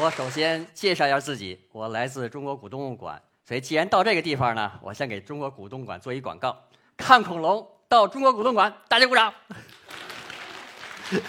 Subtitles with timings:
[0.00, 6.56] 我首先介绍一下自己，我来自中国古动物馆，所以既然到这个地方呢，我先给中国古动物馆做一广告：
[6.96, 9.32] 看恐龙到中国古动物馆，大家鼓掌。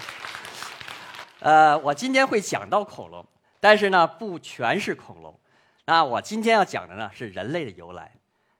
[1.42, 3.26] 呃，我今天会讲到恐龙，
[3.60, 5.38] 但是呢，不全是恐龙。
[5.86, 8.16] 那我今天要讲的呢是人类的由来。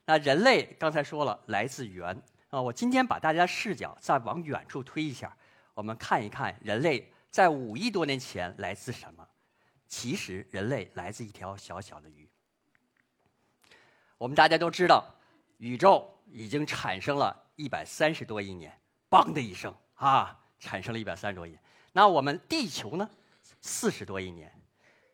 [0.06, 5.34] 那人类刚才说了来自猿啊，我今天把大家视角再往远处推一下，
[5.74, 9.26] 我们看一看人类在五亿多年前来自什么。
[9.94, 12.28] 其实人类来自一条小小的鱼。
[14.18, 15.06] 我们大家都知道，
[15.60, 18.76] 宇宙已经产生了一百三十多亿年，
[19.08, 21.56] 嘣的一声啊，产生了一百三十多亿。
[21.92, 23.08] 那我们地球呢，
[23.62, 24.52] 四十多亿年。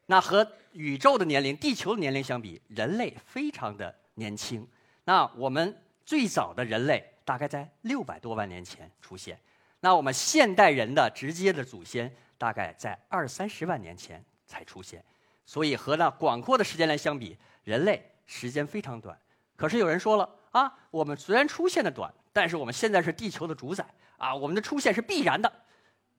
[0.06, 4.66] 那和宇宙的年龄、地球的年龄相比，人类非常的年轻。
[5.04, 9.38] 那我们最早的人类大概在六百多万年前出现。
[9.82, 14.24] 那我们现代人的直接的祖先大概在二三十万年前。
[14.50, 15.06] 才出现，
[15.46, 19.18] 所以和那广阔的时间来相比，人类时间非常短。
[19.56, 23.86] 可是有人说了啊，我们虽然出现的短，但是我们现在是地球的主宰
[24.18, 25.54] 啊，我们的出现是必然的，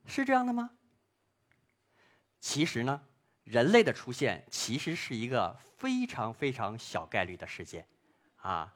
[0.05, 0.69] 是这样的吗？
[2.39, 3.01] 其实呢，
[3.43, 7.85] 人类的出现其实是一个非常非常小概率的事件
[8.37, 8.73] 啊。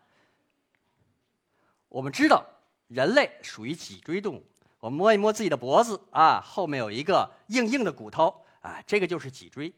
[1.87, 2.45] 我们知道
[2.89, 4.45] 人类属于脊椎动物，
[4.81, 8.44] 我们摸一摸自己的脖子啊，后面有一个硬硬的骨头。
[8.65, 9.71] 啊，这个就是脊椎。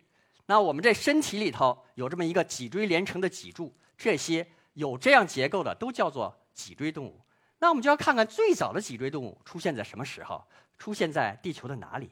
[0.45, 7.19] 那我们这身体里头有这么一个脊椎连成的脊柱，这些有这样结构的都叫做脊椎动物。
[7.59, 10.47] 那我们就要看看最早的脊椎动物出现在什么时候，
[10.77, 12.09] 出现在地球的哪里？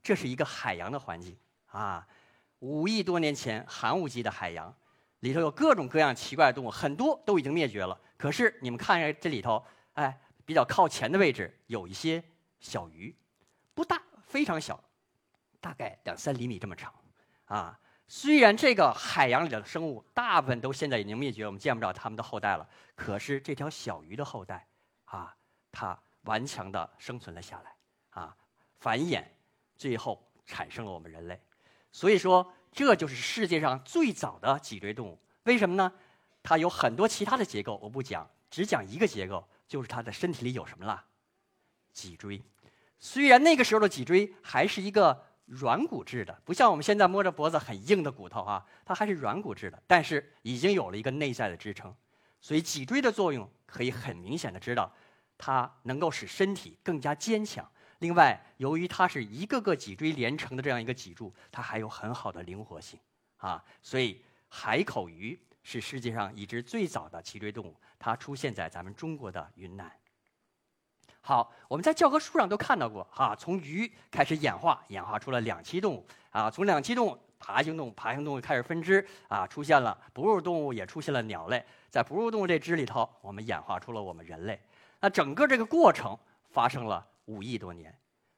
[0.00, 1.36] 这是一个海洋的环境
[1.66, 2.06] 啊，
[2.60, 4.72] 五亿多年前寒武纪的海洋，
[5.18, 8.00] 里头有各种各样奇怪的动物，很多都已经灭绝了。
[8.16, 9.60] 可是你们看一下这里头，
[9.94, 12.22] 哎，比较靠前的位置有一些
[12.60, 13.12] 小鱼，
[13.74, 14.80] 不大，非常小。
[15.60, 16.94] 大概两三厘米这么长，
[17.46, 24.66] 啊，虽然这个海洋里的生物大部分都现在已经灭绝，我们见不着它们的后代了，可是这条小鱼的后代，
[25.06, 25.36] 啊，
[25.72, 27.76] 它顽强地生存了下来，
[28.10, 28.36] 啊，
[28.78, 29.24] 繁衍，
[29.76, 31.40] 最后产生了我们人类。
[31.90, 35.20] 所以说，这就是世界上最早的脊椎动物。
[35.42, 35.92] 为什么呢？
[36.42, 41.04] 它有很多其他的结构，我不讲，只讲一个结构，就是它的身体里有什么了？
[41.92, 42.40] 脊椎。
[43.00, 45.27] 虽然那个时候的脊椎还是一个。
[45.48, 51.94] 软骨质的，不像我们现在摸着脖子很硬的骨头啊，它还是软骨质的，但是已经有了一个内在的支撑，
[52.40, 54.92] 所以脊椎的作用可以很明显的知道，
[55.38, 57.66] 它能够使身体更加坚强。
[58.00, 63.00] 另外，由于它是一个个脊椎连成的这样一个脊柱，它还有很好的灵活性
[63.38, 69.90] 啊，所以海口鱼是世界上已知最早的脊椎动物，它出现在咱们中国的云南。
[71.28, 81.62] 好，我们在教科书上都看到过哈，从鱼开始演化，演化出了两栖动物啊，从两栖动物、爬行动物、爬行动物开始分支啊，出现了哺乳动物，也出现了鸟类。
[81.90, 84.58] 在哺乳动物这支里头，我们演化出了我们人类。
[85.00, 86.18] 那整个这个过程
[86.48, 87.94] 发生了五亿多年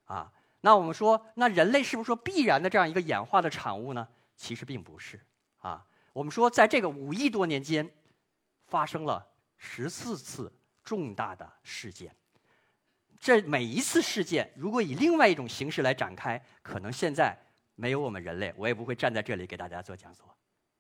[0.07, 0.29] 啊。
[0.61, 4.09] 那我们说，那人类是不是说必然的这样一个演化的产物呢？
[4.35, 5.25] 其实并不是
[5.59, 5.87] 啊。
[6.13, 7.89] 我们说，在这个五亿多年间，
[8.67, 9.25] 发生了
[9.59, 10.53] 十四次
[10.83, 12.13] 重大的事件。
[13.21, 17.39] 这每一次事件，如果以另外一种形式来展开，可能现在
[17.75, 20.35] 没有我们人类，我也不会站在这里给大家做讲座，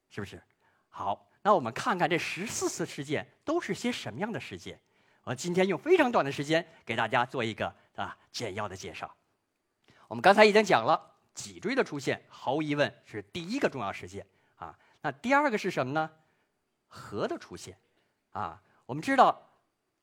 [0.09, 0.43] 是不是？
[0.89, 4.81] 好，那我们看看这十四次事件都是些什么样的事件。
[5.23, 9.15] 我今天用非常短的时间给大家做一个啊简要的介绍。
[10.09, 10.99] 我们刚才已经讲了，
[11.35, 14.27] 脊椎的出现毫无疑问是第一个重要事件
[14.57, 14.77] 啊。
[15.03, 16.11] 那第二个是什么呢？
[16.89, 17.77] 核的出现
[18.33, 18.63] 啊。
[18.87, 19.50] 我们知道，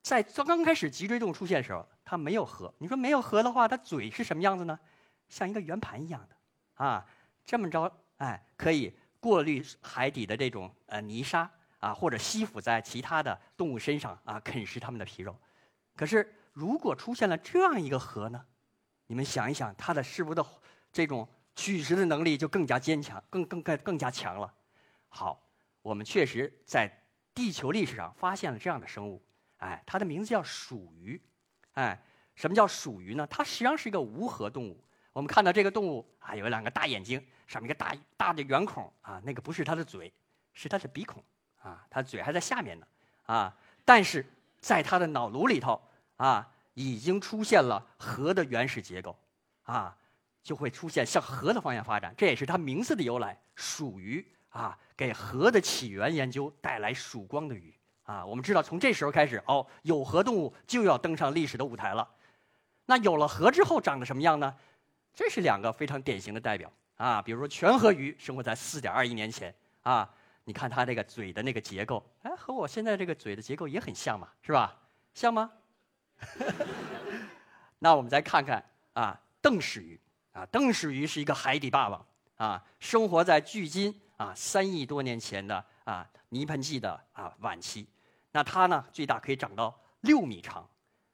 [0.07, 1.87] 在刚刚开始脊椎动物出现的时候。
[2.09, 4.79] 它没有核，你说没有核的话，它嘴是什么样子呢？
[5.27, 7.05] 像一个圆盘一样的，啊，
[7.43, 15.37] 这么着，哎，可以过滤海底的这种呃泥沙啊，或者吸附在其他的动物身上啊，啃食它们的皮肉。
[15.97, 18.41] 可是，如果出现了这样一个核呢？
[19.07, 20.45] 你们想一想，它的是不是的
[20.93, 21.27] 这种
[21.57, 24.53] 取食的能力就更加坚强，更更更更加强了？
[25.09, 25.45] 好，
[25.81, 26.89] 我们确实在
[27.35, 29.21] 地球历史上发现了这样的生物，
[29.57, 31.21] 哎，它的名字叫鼠鱼。
[31.73, 31.99] 哎，
[32.35, 33.25] 什么叫鼠鱼呢？
[33.27, 34.83] 它实际上是一个无核动物。
[35.13, 40.13] 我们看到这个动物啊，有两个大眼睛，上面一个大大的圆孔啊，那个不是它的嘴，
[40.53, 41.23] 是它的鼻孔
[41.61, 42.87] 啊，它嘴还在下面呢
[43.23, 43.57] 啊。
[43.83, 44.25] 但是
[44.59, 45.81] 在它的脑颅里头
[46.17, 49.17] 啊，已经出现了河的原始结构
[49.63, 49.97] 啊，
[50.43, 57.73] 就会出现向河的方向发展，这也是它名字的由来，属鱼啊，给河的起源研究带来曙光的鱼。
[58.07, 62.07] 啊，我们知道从这时候开始，哦，有河动物就要登上历史的舞台了。
[62.85, 64.55] 那有了河之后长得什么样呢？
[65.13, 67.21] 这是两个非常典型的代表啊。
[67.21, 70.09] 比如说全河鱼生活在4.2亿年前啊，
[70.45, 74.73] 你看它这个嘴的那个结构，哎，和我现在这个嘴的结构也很像嘛，是吧？
[75.13, 75.51] 像吗？
[77.77, 78.63] 那我们再看看
[78.93, 79.99] 啊，邓氏鱼
[80.31, 82.05] 啊，邓氏鱼是一个海底霸王
[82.37, 87.85] 啊，生活在距今啊三亿多年前的啊泥盆纪的啊晚期。
[88.37, 90.69] 那它呢，最大可以长到六米长，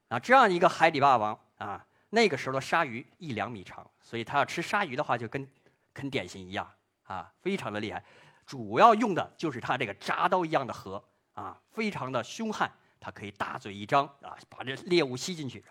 [0.10, 5.48] 啊，这样一个海底霸王啊，那个时候的鲨鱼一两米长，所以它要吃鲨鱼的话，就跟
[5.94, 6.70] 啃点心一样
[7.04, 8.04] 啊，非常的厉害。
[8.46, 15.64] 主要用的就是它这个铡刀一样的颌啊，非常的凶悍，它可以大嘴一张啊，把这猎物吸进去。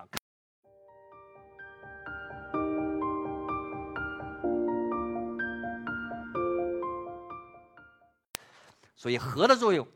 [8.96, 9.86] 所以颌的作用。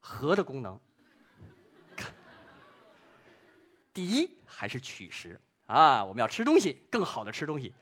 [0.00, 0.78] 核的功能，
[3.92, 7.74] 第一还是取食啊，我们要吃东西，更好的吃东西。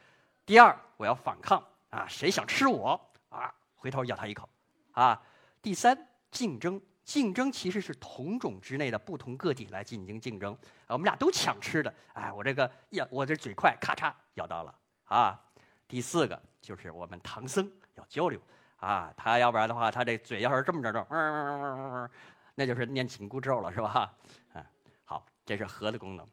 [0.46, 4.48] 第二，我要反抗啊，谁想吃我啊，回头咬他一口
[4.92, 5.20] 啊。
[5.60, 10.56] 第三，竞争，竞争其实是同种之内的不同个体来进行竞争，
[10.86, 14.74] 我们俩都抢吃的，哎，我这个呀，我这嘴快，咔嚓咬到了
[15.04, 15.40] 啊。
[15.86, 18.40] 第四个就是我们唐僧要交流。
[18.84, 22.08] 啊，他要不然的话，他这嘴要是这么着着，嗯，
[22.54, 24.14] 那就是念紧箍咒了，是吧？
[24.52, 24.64] 嗯，
[25.04, 26.28] 好，这是核的功能。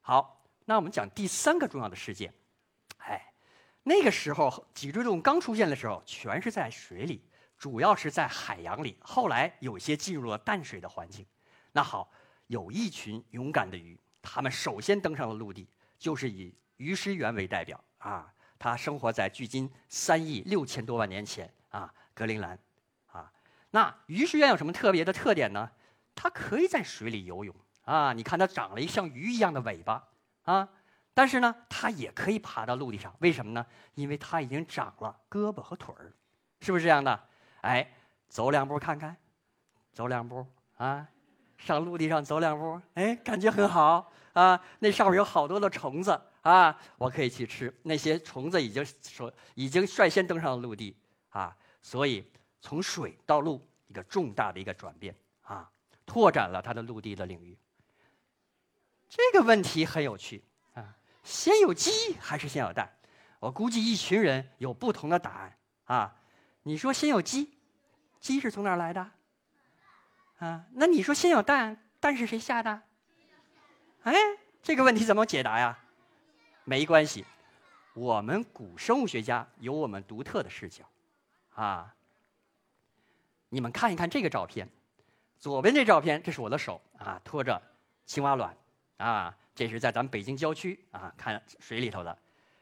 [0.00, 2.32] 好，那我们讲第三个重要的事件。
[2.98, 3.20] 哎，
[3.82, 7.24] 那个时候脊椎动物刚出现的时候，全是在水里，
[7.58, 8.96] 主要是在海洋里。
[9.00, 11.26] 后来有些进入了淡水的环境。
[11.72, 12.08] 那好，
[12.46, 15.68] 有一群勇敢的鱼，他们首先登上了陆地，
[15.98, 21.52] 就是以鱼食源为代表啊，它生活在距今三亿六千多万年前。
[21.72, 22.58] 啊，格陵兰，
[23.10, 23.30] 啊，
[23.70, 25.68] 那鱼食源有什么特别的特点呢？
[26.14, 27.54] 它可以在水里游泳
[27.84, 30.06] 啊，你看它长了一像鱼一样的尾巴
[30.42, 30.68] 啊，
[31.14, 33.66] 但是呢，它也可以爬到陆地上，为什么呢？
[33.94, 36.12] 因为它已经长了胳膊和腿儿，
[36.60, 37.28] 是不是这样的？
[37.62, 37.90] 哎，
[38.28, 39.16] 走两步看看，
[39.92, 40.46] 走两步
[40.76, 41.08] 啊，
[41.56, 50.94] 上陆地上走两步，哎，感觉很好啊，那上面有好多的虫子啊，我可以去吃，那些虫子已经说已经率先登上了陆地
[51.30, 51.56] 啊。
[51.82, 52.24] 所以，
[52.60, 55.68] 从水到陆，一个重大的一个转变啊，
[56.06, 57.58] 拓展了它的陆地的领域。
[59.08, 60.42] 这个问题很有趣
[60.74, 61.90] 啊，先有鸡
[62.20, 62.90] 还是先有蛋？
[63.40, 66.16] 我估计一群人有不同的答案啊。
[66.62, 67.58] 你说先有鸡，
[68.20, 69.10] 鸡是从哪儿来的？
[70.38, 72.82] 啊，那你说先有蛋，蛋是谁下的？
[74.04, 74.14] 哎，
[74.62, 75.76] 这个问题怎么解答呀？
[76.64, 77.26] 没关系，
[77.92, 80.84] 我们古生物学家有我们独特的视角。
[81.54, 81.94] 啊！
[83.48, 84.68] 你们看一看这个照片，
[85.38, 87.60] 左边这照片，这是我的手啊，托着
[88.06, 88.56] 青蛙卵
[88.96, 92.18] 啊，这是在咱们北京郊区啊，看水里头的，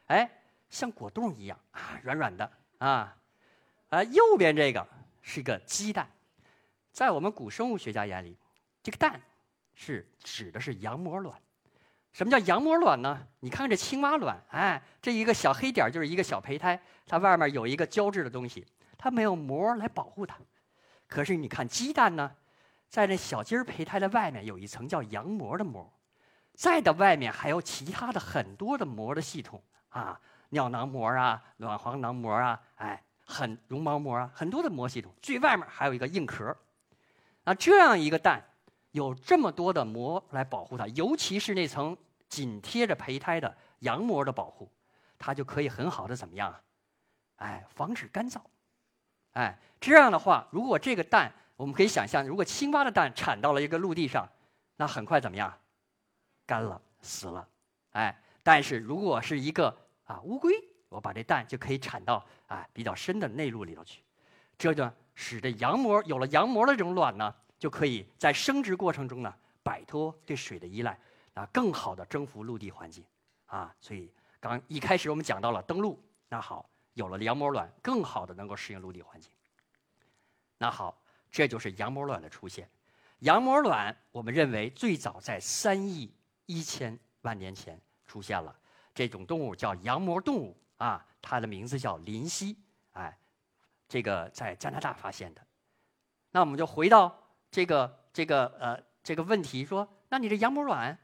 [0.07, 0.29] 哎，
[0.69, 3.17] 像果冻一样啊，软软的啊。
[3.89, 4.87] 啊，右边这个
[5.21, 6.09] 是一个鸡蛋，
[6.91, 8.37] 在我们古生物学家眼里，
[8.81, 9.21] 这个蛋
[9.73, 11.37] 是指的是羊膜卵。
[12.11, 13.27] 什么叫羊膜卵呢？
[13.39, 18.65] 你看看这青蛙卵，哎，这一个小黑点就是一个小胚胎，它外面有一个胶质的东西。
[18.97, 20.37] 它没有膜来保护它，
[21.07, 22.31] 可是你看鸡蛋呢，
[22.87, 25.91] 在这小鸡儿胚胎的外面有一层叫羊膜的膜，
[26.53, 35.11] 再的外面还有其他的很多的膜的系统啊，尿囊膜啊，卵黄囊膜啊，哎，很绒毛膜啊，很多的膜系统。
[35.19, 36.55] 最外面还有一个硬壳，
[37.45, 38.43] 那这样一个蛋
[38.91, 44.69] 有这么多的膜来保护它，尤其是那层紧贴着胚胎的羊膜的保护，
[45.17, 46.61] 它就可以很好的怎么样啊？
[47.37, 48.39] 哎，防止干燥。
[49.33, 54.27] 哎，这样的话，如果这个蛋，我们可以想象，如果青蛙的蛋产到了一个陆地上，
[54.75, 55.57] 那很快怎么样？
[56.45, 57.47] 干了，死了。
[57.91, 60.53] 哎，但是如果是一个啊乌龟，
[60.89, 64.03] 我把这蛋就可以产到啊比较深的内陆里头去，
[64.57, 70.97] 这就使得羊膜有了羊膜的这种卵呢，就可以在生殖过程中呢摆脱对水的依赖，
[71.35, 73.05] 啊更好的征服陆地环境。
[73.45, 76.67] 啊，所以刚一开始我们讲到了登陆，那好。
[76.93, 79.31] 有了羊膜卵，更好的能够适应陆地环境。
[80.57, 81.01] 那好，
[81.31, 82.69] 这就是羊膜卵的出现。
[83.19, 86.13] 羊膜卵，我们认为最早在三亿
[86.47, 88.53] 一千万年前出现了。
[88.93, 92.57] 这种动物叫羊膜动物啊，它的名字叫林蜥，
[92.91, 93.17] 哎，
[93.87, 95.41] 这个在加拿大发现的。
[96.29, 97.17] 那我们就回到
[97.51, 100.97] 这个这个呃这个问题，说，那你这羊膜卵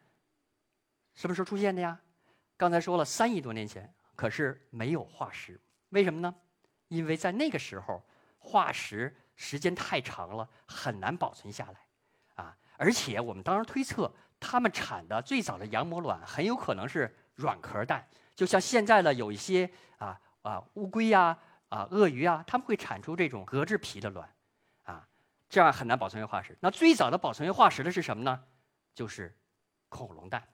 [1.13, 1.99] 什么时候出现的呀？
[2.55, 6.33] 刚才说了三亿多年前，可是没有化石，为什么呢？
[6.87, 8.01] 因为在那个时候，
[8.39, 21.37] 化石时间太长了，很难保存下来，啊，而且我们当时推测，他们产的最早的羊膜卵很有可能是软壳蛋，就像现在的有一些啊啊乌龟呀
[21.69, 24.27] 啊鳄鱼啊，它们会产出这种革质皮的卵，
[25.49, 26.57] 这样很难保存为化石。
[26.59, 28.43] 那最早的保存为化石的是什么呢？
[28.93, 29.35] 就是
[29.89, 30.47] 恐龙蛋，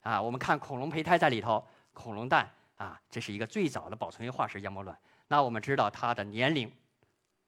[0.00, 4.98] 啊，我们看恐龙胚胎在里头，恐龙蛋啊，这是一个最早的保存为化石羊膜卵。
[5.28, 6.70] 那我们知道它的年龄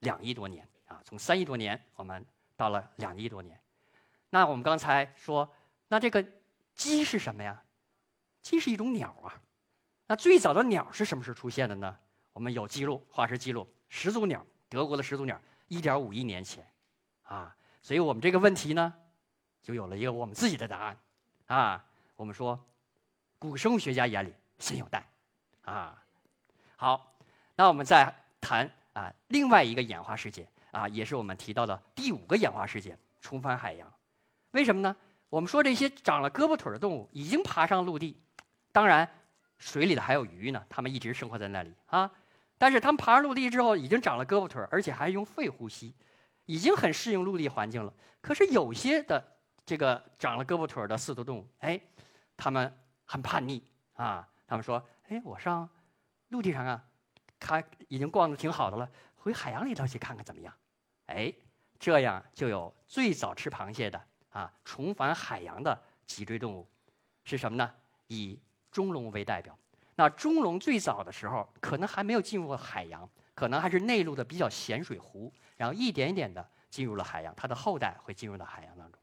[0.00, 2.24] 两亿多年啊，从三亿多年我们
[2.56, 3.58] 到了两亿多年。
[4.30, 5.50] 那我们刚才说，
[5.88, 6.24] 那这个
[6.74, 7.62] 鸡是什么呀？
[8.42, 9.40] 鸡是一种鸟啊。
[10.06, 11.98] 那最早的鸟是什么时候出现的呢？
[12.32, 16.66] 我们有记录，化石记录，始祖鸟，德国的始祖鸟，一点五亿年前
[17.24, 17.54] 啊。
[17.82, 18.94] 所以我们这个问题呢，
[19.62, 20.96] 就有了一个我们自己的答案
[21.46, 21.84] 啊。
[22.16, 22.58] 我们说，
[23.38, 25.04] 古生物学家眼里先有蛋
[25.62, 26.02] 啊。
[26.76, 27.10] 好。
[27.56, 33.88] 那我们再谈啊，另外一个演化事件啊，也是我们提到的第五个演化事件——重返海洋。
[34.50, 34.96] 为什么呢？
[35.28, 38.20] 我们说这些长了胳膊腿的动物已经爬上陆地，
[38.72, 39.08] 当然
[39.58, 42.10] 水里的还有鱼呢，它们一直生活在那里啊。
[42.58, 45.94] 但是它们爬上陆地之后，已经长了胳膊腿，而且还用肺呼吸，
[46.46, 47.92] 已经很适应陆地环境了。
[48.20, 49.22] 可是有些的
[49.64, 51.80] 这个长了胳膊腿的四足动物，哎，
[52.36, 52.72] 它们
[53.04, 54.28] 很叛逆啊。
[54.46, 55.68] 他们说：“哎，我上
[56.28, 56.84] 陆地上啊。”
[57.40, 60.54] 他已经逛的挺好的了，回海洋里头去看看怎么样？
[61.06, 61.32] 哎，
[61.78, 66.66] 这样就有最早吃螃蟹的啊，重返海洋的脊椎动物，
[67.24, 67.70] 是什么呢？
[68.06, 68.38] 以
[68.70, 69.58] 中龙为代表。
[69.94, 79.00] 那中龙最早的时候可能还没有进入海洋，可能还是内陆的比较咸水湖，然后一点一点的进入了海洋，它的后代会进入到海洋当中。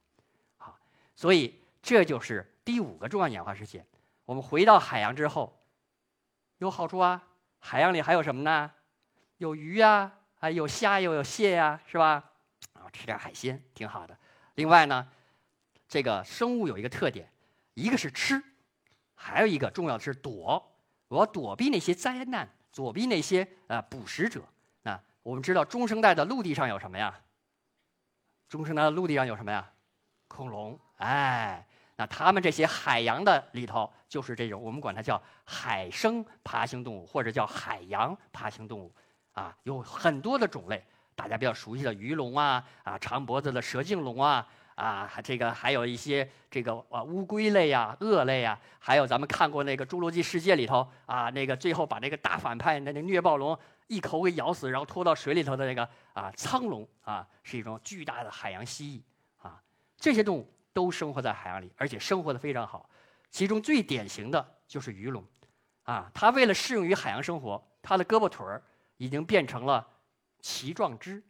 [0.57, 0.77] 好，
[1.15, 3.85] 所以这就是第五个重要演化事件。
[4.25, 5.61] 我们回到海洋之后，
[6.57, 7.21] 有好处啊。
[7.59, 8.71] 海洋里还有什么呢？
[9.37, 12.31] 有鱼呀，还有虾，又有蟹呀，是吧？
[12.73, 14.17] 啊，吃点海鲜挺好的。
[14.55, 15.07] 另外呢，
[15.87, 17.31] 这个生物有一个特点，
[17.73, 18.41] 一个是吃，
[19.13, 20.71] 还有一个重要的是躲。
[21.07, 24.41] 我要躲避那些灾难，躲避那些呃捕食者。
[24.83, 27.13] 那我们知道中生代的陆地上有什么呀？
[28.49, 29.69] 中生代的陆地上有什么呀？
[30.27, 31.65] 恐龙，哎。
[31.97, 38.91] 那它们这些海洋的里头，就是这种我们管它叫海生爬行动物，或者叫海洋爬行动物，
[39.33, 44.47] 啊，有很多的种类，大家比较熟悉的鱼龙啊，啊，长脖子的蛇颈龙啊，
[44.81, 53.57] 啊，这个还有一些这个啊乌龟类呀、鳄类呀，还有咱们看过那个《侏罗纪世界》里头啊，那个最后把那个大反派那那虐暴龙
[53.87, 59.61] 一口给咬死，然后拖到水里头的那个啊苍龙啊，是一种巨大的海洋蜥蜴啊，
[59.97, 60.51] 这些动物。
[60.73, 62.89] 都生活在海洋里，而且生活的非常好。
[63.29, 65.21] 其中最典型的就是鱼龙，
[65.83, 68.63] 啊，它为了适应于海洋生活，它的胳膊腿儿
[68.95, 69.85] 已经变成了
[70.41, 71.21] 鳍状肢，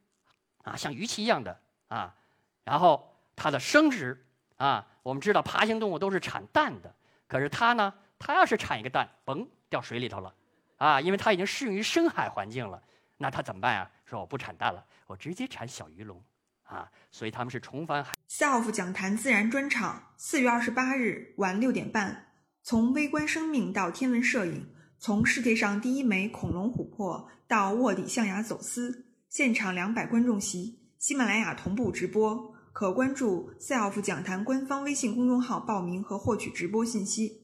[0.64, 2.16] 啊，像鱼鳍一样的啊。
[2.64, 3.11] 然后
[3.42, 4.24] 它的生殖，
[4.58, 6.94] 啊，我们知道爬行动物都是产蛋的，
[7.28, 10.32] 可是它呢，它要是产一个蛋，嘣，掉水里头了，
[10.78, 12.84] 啊，因为它已经适应于深海环境了，
[13.18, 13.90] 那它怎么办啊？
[14.06, 16.24] 说我不产蛋了，我直接产小鱼龙。
[16.64, 18.14] 啊，所以他们是重返海。
[18.30, 22.28] SELF 讲坛自然专场，四月二十八日晚六点半，
[22.64, 37.41] 从微观生命到天文摄影，从世界上第一枚恐龙琥珀到卧底象牙走私，现场两百观众席，喜马拉雅同步直播，可关注 SELF 讲坛官方微信公众号报名和获取直播信息。